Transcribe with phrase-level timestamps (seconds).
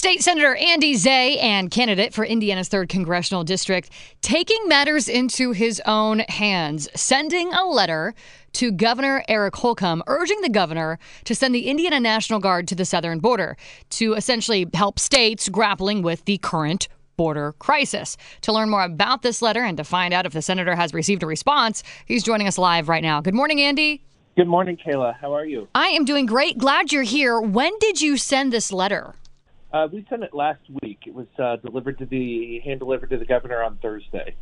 [0.00, 3.90] State Senator Andy Zay and candidate for Indiana's 3rd Congressional District
[4.22, 8.14] taking matters into his own hands, sending a letter
[8.54, 12.86] to Governor Eric Holcomb urging the governor to send the Indiana National Guard to the
[12.86, 13.58] southern border
[13.90, 16.88] to essentially help states grappling with the current
[17.18, 18.16] border crisis.
[18.40, 21.22] To learn more about this letter and to find out if the senator has received
[21.22, 23.20] a response, he's joining us live right now.
[23.20, 24.02] Good morning, Andy.
[24.34, 25.18] Good morning, Kayla.
[25.20, 25.68] How are you?
[25.74, 26.56] I am doing great.
[26.56, 27.38] Glad you're here.
[27.38, 29.14] When did you send this letter?
[29.72, 31.00] Uh, we sent it last week.
[31.06, 34.34] It was uh, delivered to the hand delivered to the governor on Thursday.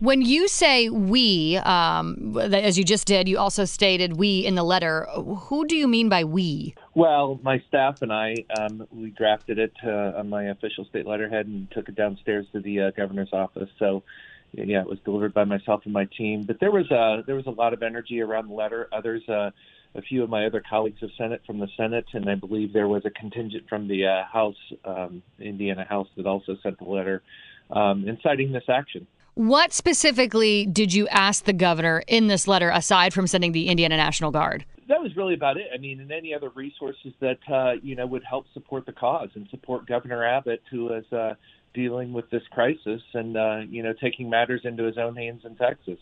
[0.00, 4.64] When you say we, um, as you just did, you also stated we in the
[4.64, 5.06] letter.
[5.14, 6.74] Who do you mean by we?
[6.96, 11.46] Well, my staff and I, um, we drafted it uh, on my official state letterhead
[11.46, 13.70] and took it downstairs to the uh, governor's office.
[13.78, 14.02] So,
[14.50, 16.42] yeah, it was delivered by myself and my team.
[16.42, 18.88] But there was a there was a lot of energy around the letter.
[18.92, 19.50] Others, uh,
[19.94, 22.72] a few of my other colleagues have sent it from the Senate, and I believe
[22.72, 26.84] there was a contingent from the uh, House, um, Indiana House, that also sent the
[26.84, 27.22] letter
[27.70, 29.06] um, inciting this action.
[29.34, 33.96] What specifically did you ask the governor in this letter, aside from sending the Indiana
[33.96, 34.64] National Guard?
[34.88, 35.68] That was really about it.
[35.74, 39.30] I mean, and any other resources that uh, you know would help support the cause
[39.34, 41.34] and support Governor Abbott, who is uh,
[41.72, 45.56] dealing with this crisis and uh, you know taking matters into his own hands in
[45.56, 45.98] Texas.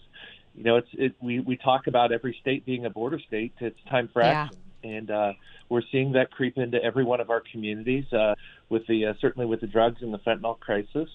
[0.54, 3.52] You know, it's it, we we talk about every state being a border state.
[3.60, 4.42] It's time for Yeah.
[4.44, 5.32] action, and uh,
[5.68, 8.04] we're seeing that creep into every one of our communities.
[8.12, 8.34] Uh,
[8.68, 11.08] with the uh, certainly with the drugs and the fentanyl crisis,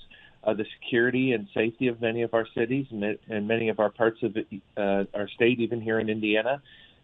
[0.43, 3.89] uh, the security and safety of many of our cities and, and many of our
[3.89, 4.35] parts of
[4.77, 6.61] uh, our state, even here in Indiana,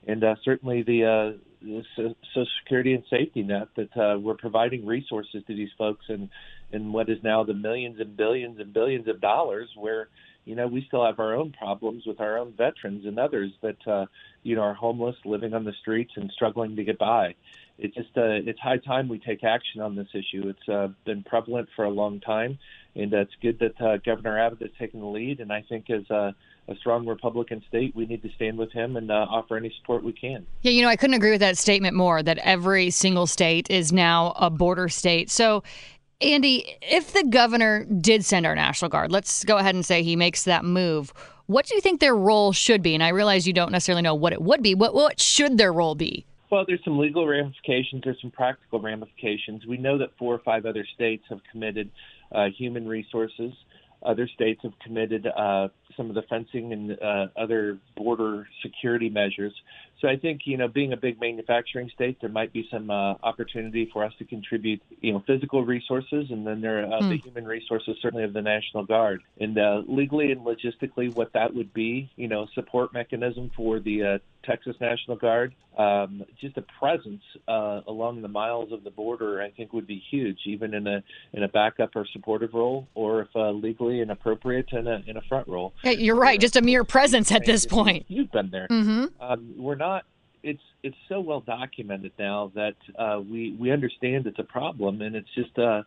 [0.07, 4.85] and uh, certainly the, uh, the Social Security and safety net that uh, we're providing
[4.85, 6.29] resources to these folks and
[6.73, 10.07] and what is now the millions and billions and billions of dollars where
[10.45, 13.87] you know we still have our own problems with our own veterans and others that
[13.87, 14.05] uh,
[14.43, 17.35] you know are homeless living on the streets and struggling to get by.
[17.77, 20.47] It's just uh, it's high time we take action on this issue.
[20.47, 22.59] It's uh, been prevalent for a long time
[22.95, 25.89] and uh, it's good that uh, governor abbott is taking the lead and i think
[25.89, 26.35] as a
[26.79, 30.13] strong republican state we need to stand with him and uh, offer any support we
[30.13, 30.45] can.
[30.61, 33.91] Yeah, you know, I couldn't agree with that statement more that every single state is
[33.91, 35.29] now a border state.
[35.29, 35.63] So,
[36.21, 40.15] Andy, if the governor did send our National Guard, let's go ahead and say he
[40.15, 41.13] makes that move.
[41.47, 42.93] What do you think their role should be?
[42.93, 44.75] And I realize you don't necessarily know what it would be.
[44.75, 46.25] What what should their role be?
[46.51, 48.03] Well, there's some legal ramifications.
[48.03, 49.65] There's some practical ramifications.
[49.65, 51.89] We know that four or five other states have committed
[52.31, 53.53] uh, human resources.
[54.03, 59.53] Other states have committed uh, some of the fencing and uh, other border security measures.
[59.99, 63.15] So I think you know, being a big manufacturing state, there might be some uh,
[63.23, 67.17] opportunity for us to contribute, you know, physical resources, and then there are uh, the
[67.17, 69.21] human resources, certainly of the National Guard.
[69.39, 74.03] And uh, legally and logistically, what that would be, you know, support mechanism for the
[74.03, 79.41] uh, Texas National Guard, um, just a presence uh, along the miles of the border,
[79.41, 81.03] I think would be huge, even in a
[81.33, 85.17] in a backup or supportive role, or if uh, legally and appropriate in a in
[85.17, 85.73] a front role.
[85.81, 88.05] Hey, you're right, just a mere presence at this point.
[88.07, 88.67] You've been there.
[88.69, 89.05] Mm-hmm.
[89.21, 90.05] Um, we're not.
[90.43, 95.15] It's it's so well documented now that uh, we we understand it's a problem, and
[95.15, 95.83] it's just uh,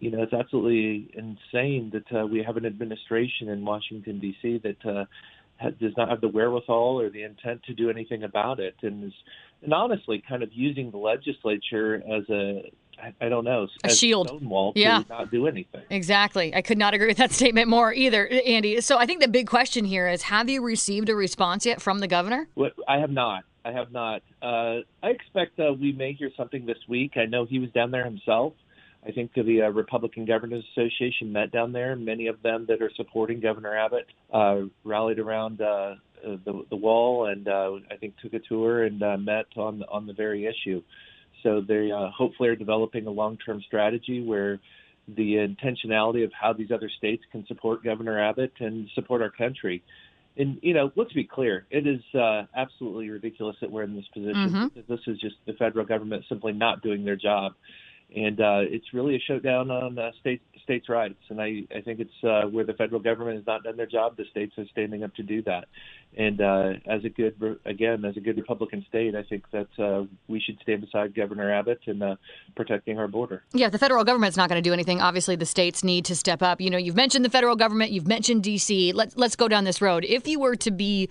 [0.00, 4.60] you know it's absolutely insane that uh, we have an administration in Washington D.C.
[4.64, 5.04] that uh,
[5.58, 9.04] ha- does not have the wherewithal or the intent to do anything about it, and
[9.04, 9.12] is
[9.62, 12.70] and honestly kind of using the legislature as a
[13.20, 14.28] I, don't know A shield.
[14.28, 15.02] stonewall Yeah.
[15.08, 15.82] not do anything.
[15.90, 16.54] Exactly.
[16.54, 18.80] I could not agree with that statement more either, Andy.
[18.80, 22.00] So I think the big question here is have you received a response yet from
[22.00, 22.48] the governor?
[22.88, 23.44] I have not.
[23.64, 24.22] I have not.
[24.40, 27.16] Uh, I expect uh, we may hear something this week.
[27.16, 28.52] I know he was down there himself.
[29.06, 31.94] I think the uh, Republican Governors Association met down there.
[31.94, 35.94] Many of them that are supporting Governor Abbott uh, rallied around uh,
[36.26, 39.84] uh, the, the wall, and uh, I think took a tour and uh, met on
[39.84, 40.82] on the very issue.
[41.42, 44.58] So they uh, hopefully are developing a long-term strategy where
[45.08, 49.82] the intentionality of how these other states can support Governor Abbott and support our country.
[50.36, 54.06] And you know, let's be clear, it is uh, absolutely ridiculous that we're in this
[54.12, 54.50] position.
[54.50, 54.86] Mhm.
[54.86, 57.54] This is just the federal government simply not doing their job,
[58.16, 61.20] and uh, it's really a showdown on uh, state states' rights.
[61.28, 64.16] And I, I think it's uh, where the federal government has not done their job.
[64.16, 65.66] The states are standing up to do that.
[66.16, 67.36] And uh, as a good,
[67.66, 71.52] again, as a good Republican state, I think that uh, we should stand beside Governor
[71.52, 72.16] Abbott in uh,
[72.56, 73.44] protecting our border.
[73.52, 75.00] Yeah, the federal government's not going to do anything.
[75.00, 76.60] Obviously, the states need to step up.
[76.60, 78.92] You know, you've mentioned the federal government, you've mentioned D.C.
[78.92, 80.04] Let's let's go down this road.
[80.04, 81.10] If you were to be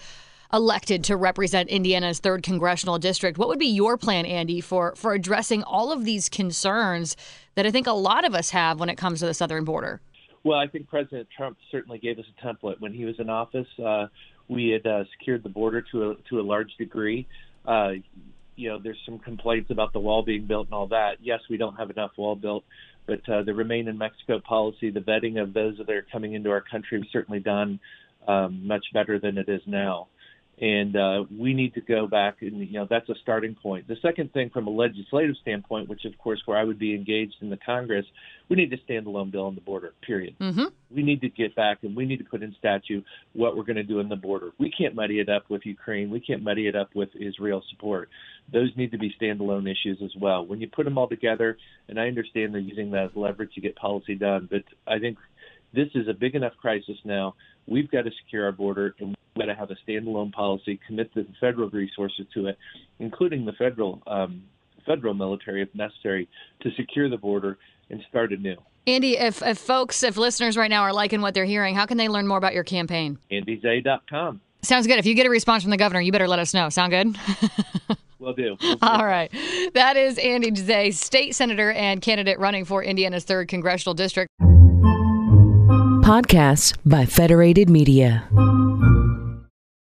[0.54, 5.14] elected to represent Indiana's third congressional district, what would be your plan, Andy, for for
[5.14, 7.16] addressing all of these concerns
[7.56, 10.02] that I think a lot of us have when it comes to the southern border?
[10.44, 13.68] Well, I think President Trump certainly gave us a template when he was in office.
[13.84, 14.08] Uh,
[14.48, 17.28] we had uh, secured the border to a to a large degree.
[17.66, 17.94] Uh,
[18.56, 21.18] you know, there's some complaints about the wall being built and all that.
[21.22, 22.64] Yes, we don't have enough wall built,
[23.06, 26.52] But uh, the Remain in Mexico policy, the vetting of those that are coming into
[26.52, 27.80] our country, was certainly done
[28.28, 30.08] um, much better than it is now
[30.62, 33.88] and uh, we need to go back and you know that's a starting point.
[33.88, 37.36] The second thing, from a legislative standpoint, which of course where I would be engaged
[37.42, 38.06] in the Congress,
[38.48, 39.94] we need to a standalone bill on the border.
[40.06, 40.36] Period.
[40.40, 40.66] Mm-hmm.
[40.96, 43.04] We need to get back and we need to put in statute
[43.34, 44.52] what we're going to do in the border.
[44.58, 46.10] We can't muddy it up with Ukraine.
[46.10, 48.10] We can't muddy it up with Israel support.
[48.52, 50.46] Those need to be standalone issues as well.
[50.46, 51.58] When you put them all together,
[51.90, 55.18] and I understand they're using that leverage to get policy done, but I think
[55.74, 57.36] this is a big enough crisis now.
[57.68, 61.26] We've got to secure our border and got to have a standalone policy, commit the
[61.40, 62.58] federal resources to it,
[63.00, 64.44] including the federal um,
[64.86, 66.28] federal military if necessary,
[66.62, 67.58] to secure the border
[67.90, 68.56] and start anew.
[68.88, 71.98] Andy, if, if folks, if listeners right now are liking what they're hearing, how can
[71.98, 73.18] they learn more about your campaign?
[73.32, 74.42] AndyZay.com.
[74.62, 75.00] Sounds good.
[75.00, 76.70] If you get a response from the governor, you better let us know.
[76.70, 77.18] Sound good?
[78.20, 78.56] Will do.
[78.62, 78.78] We'll do.
[78.82, 79.32] All right.
[79.74, 84.30] That is Andy Zay, state senator and candidate running for Indiana's 3rd Congressional District.
[86.04, 88.28] Podcasts by Federated Media.